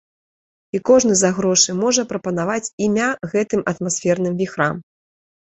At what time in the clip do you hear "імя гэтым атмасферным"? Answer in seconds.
2.87-4.33